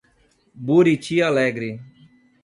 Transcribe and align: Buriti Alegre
Buriti 0.69 1.21
Alegre 1.21 1.77